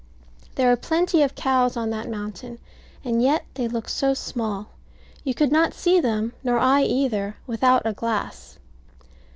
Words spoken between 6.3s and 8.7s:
nor I either, without a glass.